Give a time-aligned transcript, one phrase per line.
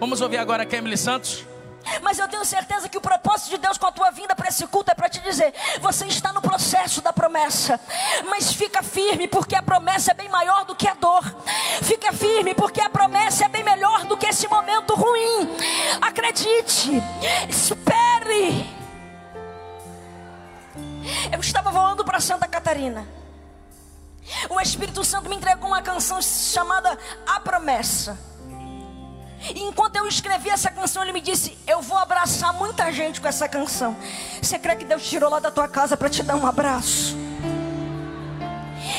[0.00, 1.44] Vamos ouvir agora a Emily Santos.
[2.02, 4.66] Mas eu tenho certeza que o propósito de Deus com a tua vinda para esse
[4.66, 7.80] culto é para te dizer: você está no processo da promessa,
[8.28, 11.24] mas fica firme, porque a promessa é bem maior do que a dor.
[11.82, 15.48] Fica firme, porque a promessa é bem melhor do que esse momento ruim.
[16.00, 17.02] Acredite,
[17.48, 18.66] espere.
[21.32, 23.06] Eu estava voando para Santa Catarina.
[24.50, 28.18] O Espírito Santo me entregou uma canção chamada A Promessa.
[29.40, 33.28] E enquanto eu escrevi essa canção, ele me disse: Eu vou abraçar muita gente com
[33.28, 33.96] essa canção.
[34.40, 37.16] Você crê que Deus tirou lá da tua casa para te dar um abraço?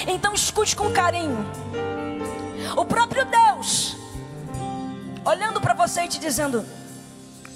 [0.07, 1.45] Então escute com carinho.
[2.77, 3.97] O próprio Deus,
[5.25, 6.65] olhando para você e te dizendo: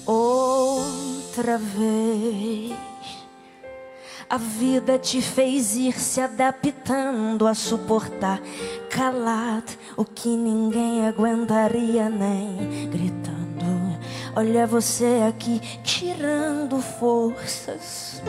[0.06, 2.93] Outra vez.
[4.34, 8.40] A vida te fez ir se adaptando a suportar
[8.90, 13.96] calado o que ninguém aguentaria nem gritando.
[14.34, 18.20] Olha você aqui tirando forças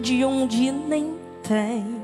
[0.00, 1.14] de onde nem
[1.46, 2.02] tem.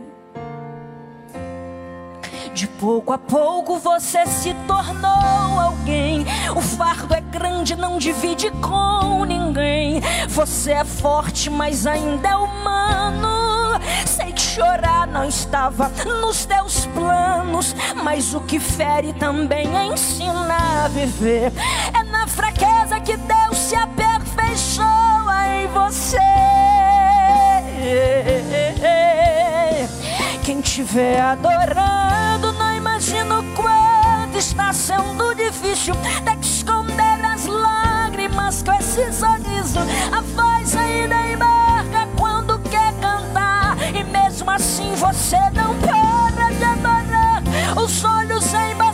[2.55, 6.25] De pouco a pouco você se tornou alguém.
[6.57, 10.01] O fardo é grande, não divide com ninguém.
[10.29, 13.38] Você é forte, mas ainda é humano.
[15.19, 15.91] Não estava
[16.23, 17.75] nos teus planos,
[18.05, 21.53] mas o que fere também ensina a viver.
[21.93, 24.85] É na fraqueza que Deus se aperfeiçoa
[25.57, 26.19] em você.
[30.45, 38.73] Quem estiver adorando, não imagino quanto está sendo difícil ter que esconder as lágrimas com
[38.73, 39.81] esse sorriso.
[40.13, 41.48] A voz ainda embarca
[44.99, 47.43] você não para de adorar.
[47.77, 48.88] Os olhos embaçados,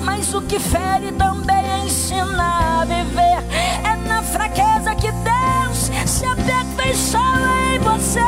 [0.00, 3.42] mas o que fere também ensina a viver.
[3.84, 8.20] É na fraqueza que Deus se aperfeiçoa em você.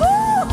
[0.00, 0.46] Uh!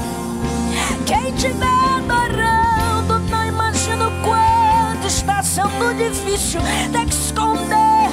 [1.05, 1.65] Quem tiver
[1.97, 8.09] adorando, não imagino quanto está sendo difícil ter que esconder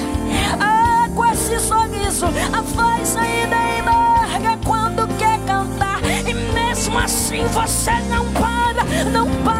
[0.59, 2.25] ah, com esse sorriso.
[2.53, 9.56] A voz ainda embarga quando quer cantar, e mesmo assim você não para, não para.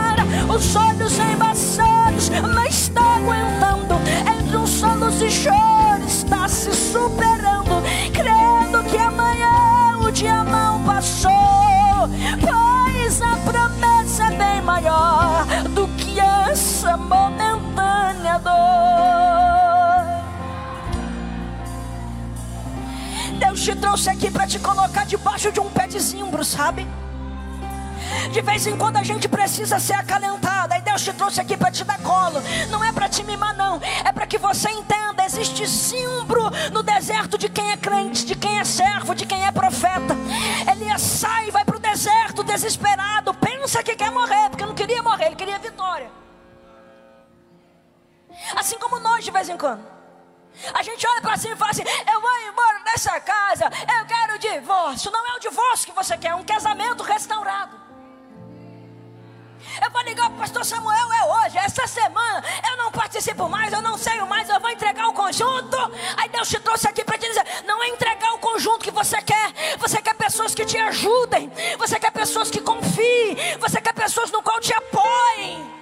[0.58, 3.94] Os olhos embaçados, mas está aguentando.
[4.28, 12.10] Entre uns solos e choros, está se superando, crendo que amanhã o dia mal passou.
[12.42, 18.56] Pois a promessa é bem maior do que essa momentânea dor.
[23.38, 26.88] Deus te trouxe aqui para te colocar debaixo de um pé de zimbro, sabe?
[28.34, 30.47] De vez em quando a gente precisa ser acalentada.
[30.98, 32.42] Deus te trouxe aqui para te dar colo.
[32.72, 33.80] Não é para te mimar, não.
[34.04, 38.60] É para que você entenda: existe zimbro no deserto de quem é crente, de quem
[38.60, 40.16] é servo, de quem é profeta.
[40.72, 43.32] Elias sai e vai para o deserto desesperado.
[43.36, 46.10] Pensa que quer morrer, porque não queria morrer, ele queria vitória.
[48.56, 49.86] Assim como nós de vez em quando.
[50.74, 53.66] A gente olha para cima e fala assim: Eu vou embora dessa casa,
[54.00, 55.12] eu quero divórcio.
[55.12, 57.87] Não é o divórcio que você quer, é um casamento restaurado.
[59.84, 62.44] Eu vou ligar para o pastor Samuel, é hoje, essa semana.
[62.70, 65.78] Eu não participo mais, eu não sei mais, eu vou entregar o conjunto.
[66.18, 69.22] Aí Deus te trouxe aqui para te dizer: não é entregar o conjunto que você
[69.22, 69.54] quer.
[69.80, 74.42] Você quer pessoas que te ajudem, você quer pessoas que confiem, você quer pessoas no
[74.42, 75.77] qual te apoiem.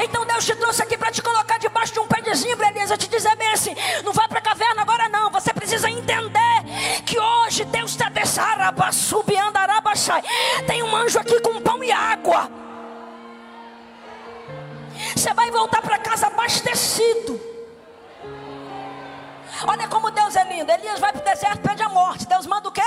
[0.00, 2.96] Então Deus te trouxe aqui para te colocar debaixo de um pé de zimbro, Elisa,
[2.96, 5.30] te dizer bem assim: não vá para a caverna agora não.
[5.30, 6.64] Você precisa entender
[7.04, 9.44] que hoje Deus está desaraba, subiando.
[10.66, 12.50] Tem um anjo aqui com pão e água.
[15.14, 17.40] Você vai voltar para casa abastecido.
[19.66, 20.70] Olha como Deus é lindo.
[20.70, 22.26] Elias vai para o deserto, pede a morte.
[22.26, 22.82] Deus manda o quê?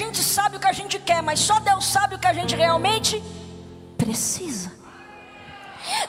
[0.00, 2.54] Gente sabe o que a gente quer, mas só Deus sabe o que a gente
[2.56, 3.22] realmente
[3.98, 4.72] precisa.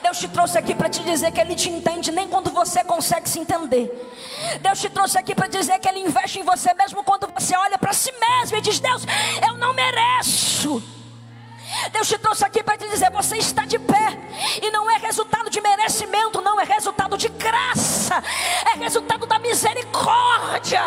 [0.01, 3.27] Deus te trouxe aqui para te dizer que Ele te entende nem quando você consegue
[3.29, 3.85] se entender.
[4.61, 7.77] Deus te trouxe aqui para dizer que Ele investe em você mesmo quando você olha
[7.77, 9.03] para si mesmo e diz: Deus,
[9.47, 10.81] eu não mereço.
[11.91, 14.17] Deus te trouxe aqui para te dizer: você está de pé,
[14.61, 18.23] e não é resultado de merecimento, não é resultado de graça,
[18.73, 20.83] é resultado da misericórdia.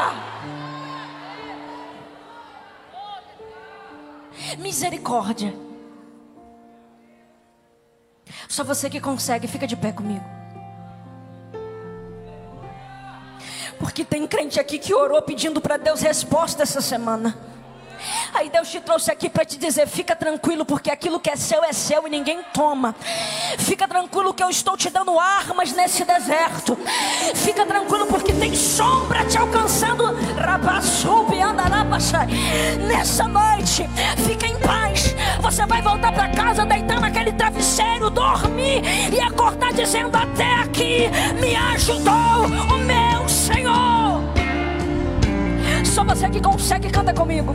[4.58, 5.55] Misericórdia.
[8.49, 10.25] Só você que consegue, fica de pé comigo.
[13.79, 17.54] Porque tem crente aqui que orou pedindo para Deus resposta essa semana.
[18.35, 21.63] Aí Deus te trouxe aqui para te dizer: fica tranquilo, porque aquilo que é seu
[21.63, 22.95] é seu e ninguém toma.
[23.59, 26.77] Fica tranquilo que eu estou te dando armas nesse deserto.
[27.37, 30.05] Fica tranquilo, porque tem sombra te alcançando.
[32.89, 33.89] Nessa noite,
[34.27, 35.15] fica em paz.
[35.41, 38.83] Você vai voltar para casa, deitar naquele travesseiro, dormir
[39.13, 41.09] e acordar dizendo: Até aqui
[41.41, 44.23] me ajudou o meu Senhor.
[45.85, 47.55] Só você que consegue, canta comigo.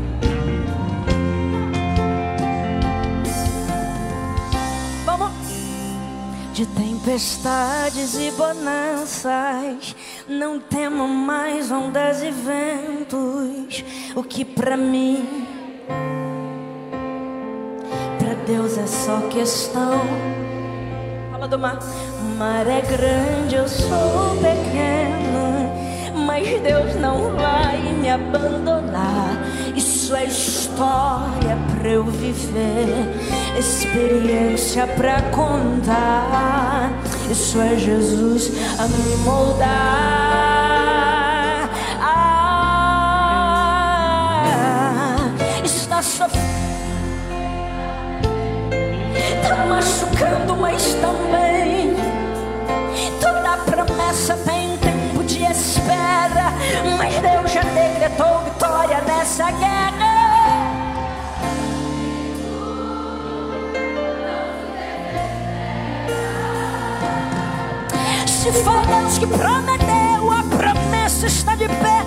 [6.59, 9.95] De tempestades e bonanças,
[10.27, 13.81] não temo mais ondas e ventos.
[14.13, 15.47] O que para mim,
[18.19, 20.01] para Deus é só questão.
[21.31, 21.79] Fala do mar.
[22.19, 29.45] O mar é grande, eu sou pequeno, mas Deus não vai me abandonar.
[30.09, 33.13] Isso é história para eu viver,
[33.55, 36.91] experiência para contar.
[37.29, 40.58] Isso é Jesus a me moldar.
[68.63, 72.05] For Deus que prometeu, a promessa está de pé.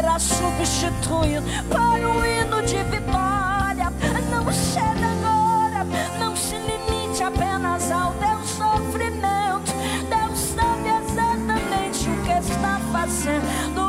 [0.00, 3.92] Será substituído por um hino de vitória.
[4.30, 5.84] Não ceda agora,
[6.18, 9.70] não se limite apenas ao teu sofrimento.
[10.08, 13.82] Deus sabe exatamente o que está fazendo.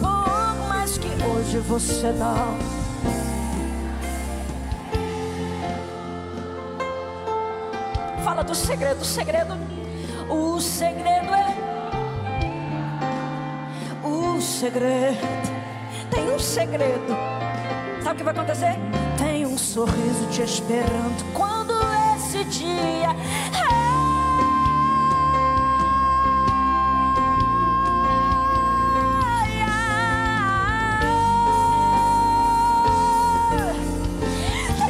[0.00, 2.56] Por mais que hoje você não.
[8.24, 9.58] Fala do segredo, o segredo.
[10.30, 11.35] O segredo
[14.36, 15.16] O segredo.
[16.10, 17.16] Tem um segredo.
[18.02, 18.76] Sabe o que vai acontecer?
[19.16, 21.72] Tem um sorriso te esperando quando
[22.14, 23.16] esse dia.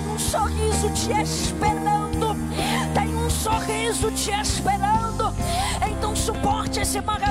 [0.09, 0.19] Um
[0.93, 2.35] te esperando.
[2.93, 5.33] Tem um sorriso te esperando.
[5.89, 7.23] Então suporte esse mar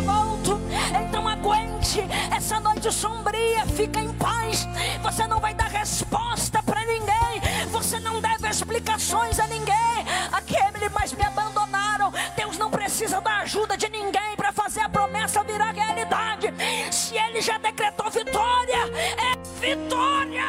[2.86, 3.66] noite sombria.
[3.68, 4.68] Fica em paz.
[5.02, 7.42] Você não vai dar resposta para ninguém.
[7.72, 9.76] Você não deve explicações a ninguém.
[10.32, 12.14] Aqueles mais me abandonaram.
[12.36, 16.54] Deus não precisa da ajuda de ninguém para fazer a promessa virar realidade.
[16.92, 20.46] Se Ele já decretou vitória, é vitória.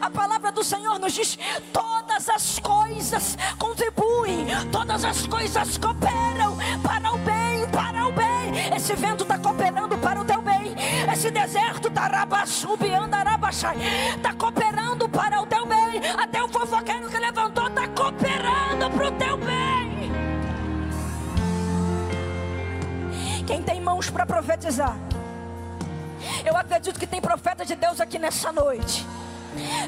[0.00, 1.38] A palavra do Senhor nos diz:
[1.72, 6.56] todas as coisas contribuem, todas as coisas cooperam
[8.88, 10.74] Esse vento está cooperando para o teu bem.
[11.12, 12.08] Esse deserto está
[14.16, 16.00] está cooperando para o teu bem.
[16.18, 20.10] Até o fofoqueiro que levantou está cooperando para o teu bem.
[23.46, 24.96] Quem tem mãos para profetizar?
[26.42, 29.04] Eu acredito que tem profeta de Deus aqui nessa noite.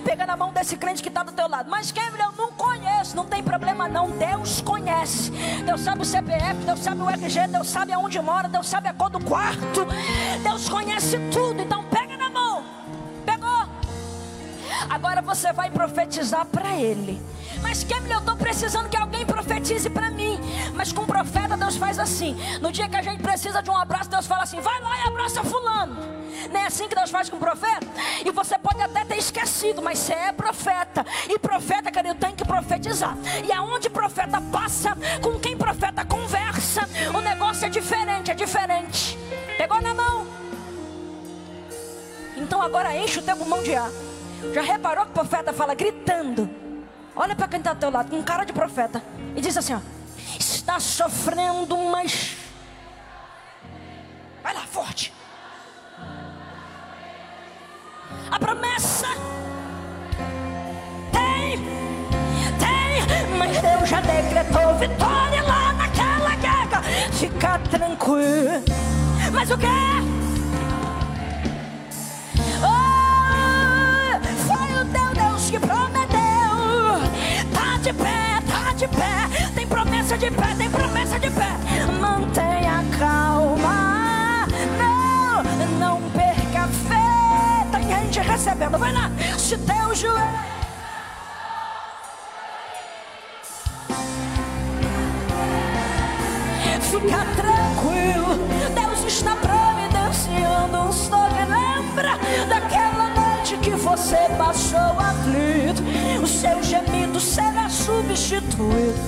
[0.04, 1.70] Pega na mão desse crente que está do teu lado.
[1.70, 3.16] Mas Kevin, eu não conheço.
[3.16, 4.10] Não tem problema não.
[4.10, 5.30] Deus conhece.
[5.64, 8.94] Deus sabe o CPF, Deus sabe o RG, Deus sabe aonde mora, Deus sabe a
[8.94, 9.86] cor do quarto.
[10.42, 11.60] Deus conhece tudo.
[11.60, 12.80] Então pega na mão.
[15.34, 17.22] você vai profetizar para ele.
[17.62, 20.40] Mas Kemily, eu estou precisando que alguém profetize para mim.
[20.74, 22.36] Mas com profeta Deus faz assim.
[22.60, 25.08] No dia que a gente precisa de um abraço, Deus fala assim: vai lá e
[25.08, 26.19] abraça fulano.
[26.50, 27.86] Não é assim que Deus faz com o profeta?
[28.24, 31.04] E você pode até ter esquecido, mas você é profeta.
[31.28, 33.16] E profeta, querido, tem que profetizar.
[33.46, 39.18] E aonde profeta passa, com quem profeta conversa, o negócio é diferente, é diferente.
[39.58, 40.26] Pegou na mão?
[42.36, 43.90] Então agora enche o teu pulmão de ar.
[44.54, 46.48] Já reparou que o profeta fala gritando?
[47.14, 49.02] Olha para quem está ao teu lado, com cara de profeta.
[49.36, 49.80] E diz assim: ó,
[50.38, 52.36] Está sofrendo, mas.
[69.30, 69.66] Mas o que?
[72.62, 76.18] Oh, foi o teu Deus que prometeu.
[77.52, 79.50] Tá de pé, tá de pé.
[79.54, 81.50] Tem promessa de pé, tem promessa de pé.
[82.00, 84.46] Mantenha calma.
[84.78, 85.42] Não,
[85.78, 87.66] não perca fé.
[87.70, 88.78] Tem gente recebendo.
[88.78, 90.50] Vai lá, se teu joelho.
[96.90, 97.24] Fica
[98.74, 101.20] Deus está providenciando um sonho.
[101.48, 105.82] Lembra daquela noite que você passou aflito?
[106.22, 108.98] O seu gemido será substituído.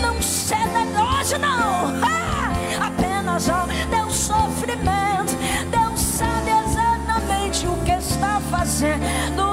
[0.00, 2.02] Não se negócio, não.
[2.02, 2.52] Ah,
[2.86, 5.36] apenas ó, deu sofrimento.
[5.70, 9.44] Deus sabe exatamente o que está fazendo.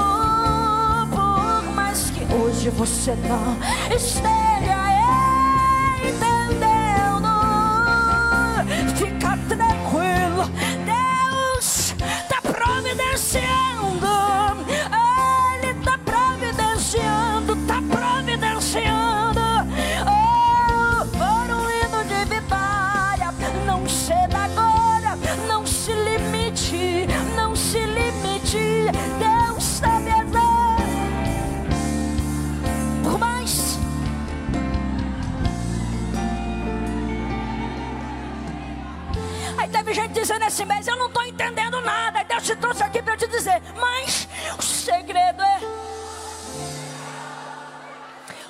[1.11, 3.57] Por mais que hoje você não
[3.95, 4.92] esteja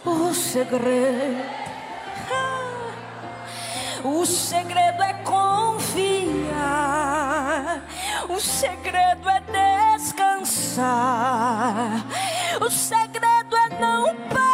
[0.05, 1.41] O segredo.
[4.03, 6.51] O segredo é confiar.
[8.27, 9.39] O segredo é
[9.95, 10.83] descansar.
[12.59, 14.49] O segredo é não parar.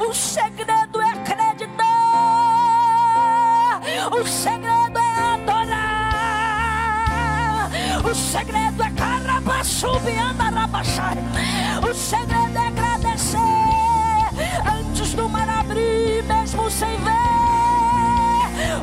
[0.00, 1.86] O segredo é acreditar.
[4.10, 6.10] O segredo é adorar.
[8.04, 11.18] O segredo é carabassubi andarabachai.
[11.88, 12.51] O segredo
[15.72, 17.12] abrir, mesmo sem ver.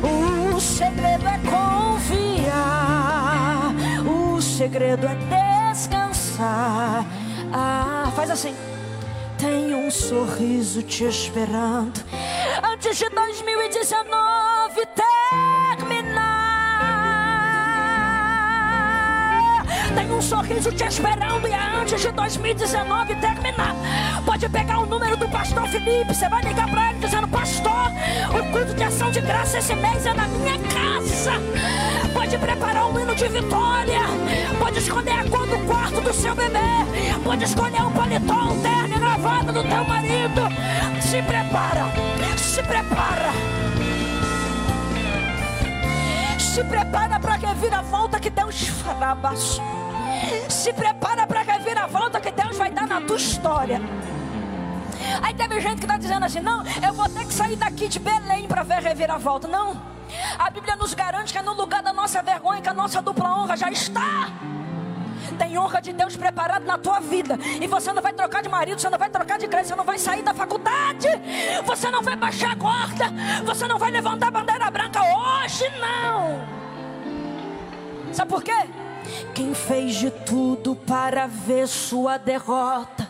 [0.04, 2.52] O segredo é confiar.
[4.06, 5.14] O segredo é
[5.70, 7.06] descansar.
[7.52, 8.54] Ah, faz assim.
[9.38, 12.04] Tem um sorriso te esperando
[12.62, 15.59] antes de 2019 terminar.
[20.20, 23.74] Um sorriso te esperando e é antes de 2019 terminar.
[24.26, 27.90] Pode pegar o número do pastor Felipe, você vai ligar para ele dizendo: Pastor,
[28.28, 31.32] o culto de ação de graça esse mês é na minha casa.
[32.12, 34.02] Pode preparar um hino de vitória.
[34.58, 36.58] Pode escolher a cor do quarto do seu bebê.
[37.24, 40.42] Pode escolher um paletó, um terno e do teu marido.
[41.00, 41.86] Se prepara,
[42.36, 43.69] se prepara.
[46.50, 49.16] Se prepara para que vira a volta que Deus fará.
[50.48, 53.80] Se prepara para que vira a volta que Deus vai dar na tua história.
[55.22, 58.00] Aí teve gente que está dizendo assim: não, eu vou ter que sair daqui de
[58.00, 59.46] Belém para ver a reviravolta.
[59.46, 59.80] Não,
[60.36, 63.32] a Bíblia nos garante que é no lugar da nossa vergonha que a nossa dupla
[63.32, 64.26] honra já está.
[65.38, 67.38] Tem honra de Deus preparado na tua vida.
[67.60, 69.84] E você não vai trocar de marido, você não vai trocar de igreja, você não
[69.84, 71.08] vai sair da faculdade.
[71.64, 73.06] Você não vai baixar a corda.
[73.44, 76.60] Você não vai levantar a bandeira branca hoje, não.
[78.12, 78.68] Sabe por quê?
[79.34, 83.09] Quem fez de tudo para ver sua derrota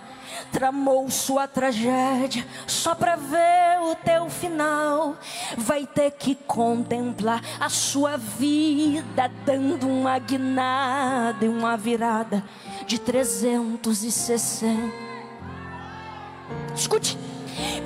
[0.53, 5.17] tramou sua tragédia só para ver o teu final.
[5.57, 12.45] Vai ter que contemplar a sua vida dando uma guinada e uma virada
[12.87, 15.11] de 360.
[16.75, 17.19] Escute.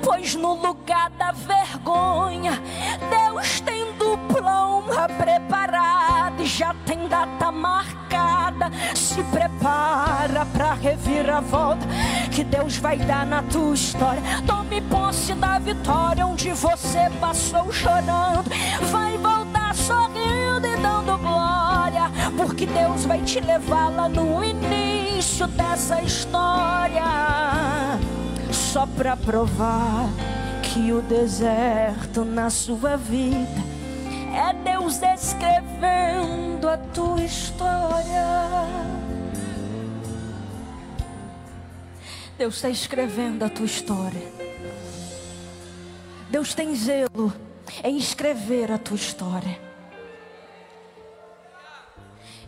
[0.03, 2.61] Pois no lugar da vergonha,
[3.09, 3.93] Deus tem
[4.45, 8.71] honra preparada e já tem data marcada.
[8.95, 11.85] Se prepara pra reviravolta
[12.31, 14.21] que Deus vai dar na tua história.
[14.45, 18.49] Tome posse da vitória onde você passou chorando.
[18.91, 26.01] Vai voltar sorrindo e dando glória, porque Deus vai te levar lá no início dessa
[26.01, 27.03] história.
[28.51, 30.09] Só pra provar
[30.61, 33.74] que o deserto na sua vida
[34.35, 38.25] é Deus escrevendo a tua história.
[42.37, 44.21] Deus está escrevendo a tua história.
[46.29, 47.33] Deus tem zelo
[47.81, 49.57] em escrever a tua história.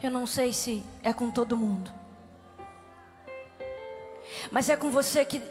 [0.03, 1.91] Eu não sei se é com todo mundo,
[4.51, 5.41] mas é com você que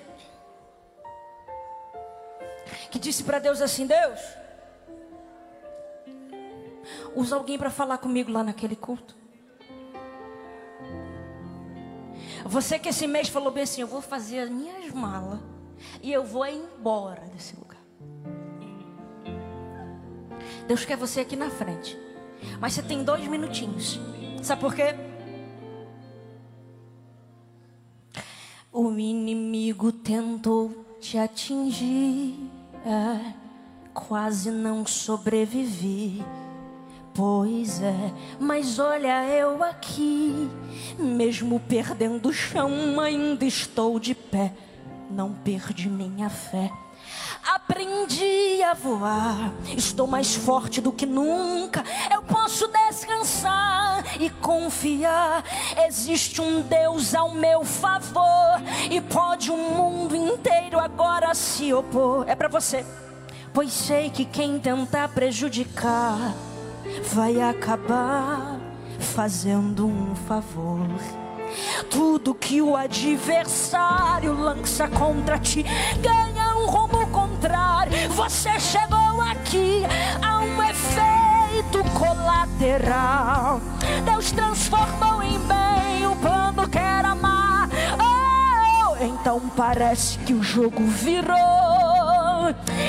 [2.90, 4.20] que disse para Deus assim: Deus,
[7.14, 9.16] usa alguém para falar comigo lá naquele culto.
[12.44, 15.40] Você que esse mês falou bem assim: eu vou fazer as minhas malas
[16.02, 17.80] e eu vou embora desse lugar.
[20.66, 21.98] Deus quer você aqui na frente,
[22.60, 24.00] mas você tem dois minutinhos.
[24.42, 24.94] Sabe por quê?
[28.72, 32.36] O inimigo tentou te atingir
[32.84, 33.32] é,
[33.94, 36.22] quase não sobrevivi.
[37.16, 40.50] Pois é, mas olha eu aqui,
[40.98, 44.52] mesmo perdendo o chão, ainda estou de pé.
[45.10, 46.70] Não perdi minha fé.
[47.42, 51.82] Aprendi a voar, estou mais forte do que nunca.
[52.12, 55.42] Eu posso descansar e confiar.
[55.86, 62.28] Existe um Deus ao meu favor e pode o mundo inteiro agora se opor.
[62.28, 62.84] É para você,
[63.54, 66.34] pois sei que quem tentar prejudicar
[67.12, 68.58] vai acabar
[68.98, 70.86] fazendo um favor.
[71.90, 75.64] Tudo que o adversário lança contra ti
[76.00, 77.92] ganha um rumo contrário.
[78.10, 79.82] Você chegou aqui
[80.22, 83.60] a um efeito colateral.
[84.04, 87.68] Deus transformou em bem o plano que era mal.
[87.98, 91.36] Oh, então parece que o jogo virou.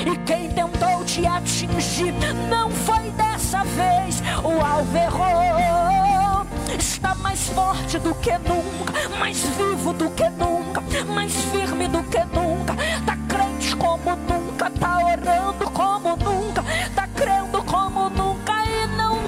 [0.06, 2.12] E quem tentou te atingir
[2.48, 3.10] não foi
[3.48, 4.22] dessa vez.
[4.44, 6.46] O alvo errou
[6.78, 12.18] está mais forte do que nunca, mais vivo do que nunca, mais firme do que
[12.18, 12.74] nunca.
[13.06, 16.62] Tá crente como nunca, tá orando como nunca,
[16.94, 19.18] tá crendo como nunca e não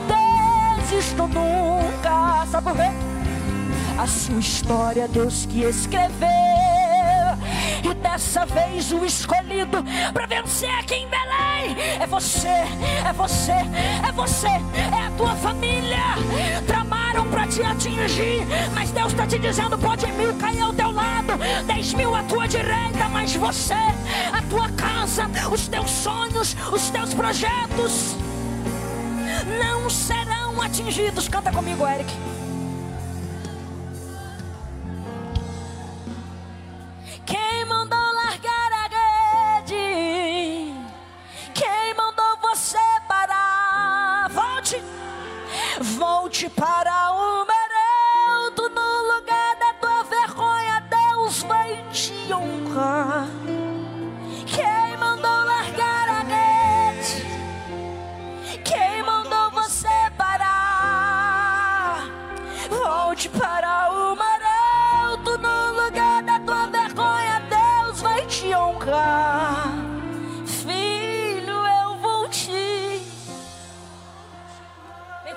[0.77, 2.47] desisto nunca.
[2.51, 2.91] Sabe por quê?
[3.99, 6.70] A sua história, Deus que escreveu.
[8.11, 14.49] Dessa vez o escolhido para vencer aqui em Belém é você, é você, é você,
[14.49, 16.17] é a tua família.
[16.67, 18.45] Tramaram para te atingir,
[18.75, 21.35] mas Deus está te dizendo: pode mil cair ao teu lado,
[21.69, 27.15] dez mil à tua direita, mas você, a tua casa, os teus sonhos, os teus
[27.15, 28.17] projetos
[29.63, 31.29] não serão atingidos.
[31.29, 32.13] Canta comigo, Eric.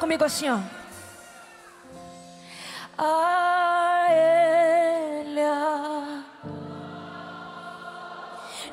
[0.04, 0.60] Comigo assim, ó.
[2.98, 5.40] A ele.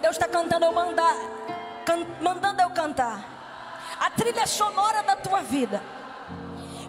[0.03, 1.14] Deus está cantando eu mandar,
[1.87, 3.21] can- mandando eu cantar
[4.01, 5.81] a trilha sonora da tua vida.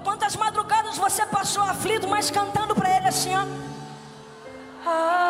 [0.03, 3.45] Quantas madrugadas você passou aflito, mas cantando para Ele assim, ó.
[4.89, 5.20] A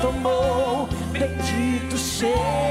[0.00, 0.88] tomou.
[1.12, 2.67] Bendito seja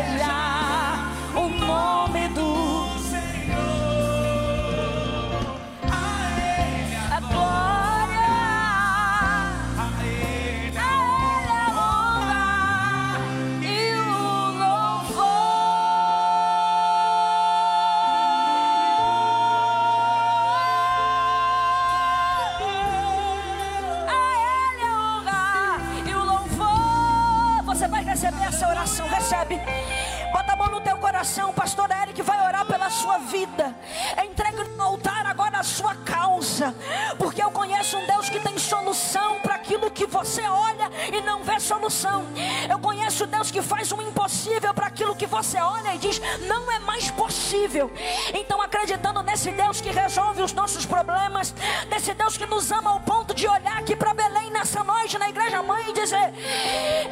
[41.68, 42.26] solução.
[42.70, 46.72] Eu conheço Deus que faz o impossível para aquilo que você olha e diz não
[46.72, 47.92] é mais possível.
[48.34, 51.54] Então, acreditando nesse Deus que resolve os nossos problemas,
[51.90, 55.30] nesse Deus que nos ama ao ponto de olhar aqui para Belém nessa noite na
[55.30, 56.34] igreja mãe e dizer: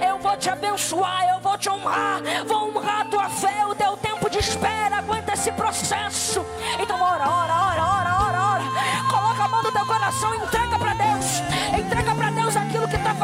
[0.08, 3.98] Eu vou te abençoar, eu vou te honrar, vou honrar a tua fé, o teu
[3.98, 6.46] tempo de espera, aguenta esse processo.
[6.80, 8.64] Então, ora, ora, ora, ora, ora, ora.
[9.10, 10.55] Coloca a mão no teu coração, entrega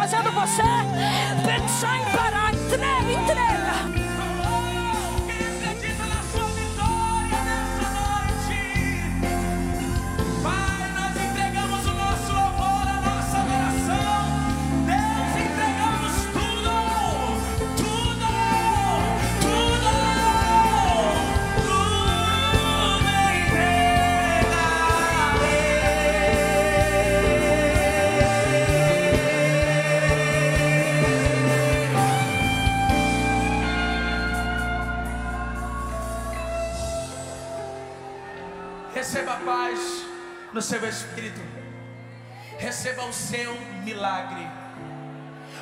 [0.01, 0.63] fazendo você
[1.45, 2.51] pensar em parar.
[2.51, 3.10] Entrega,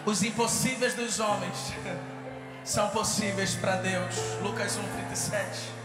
[0.10, 1.72] Os impossíveis dos homens
[2.64, 4.16] são possíveis para Deus.
[4.42, 5.79] Lucas 1:37.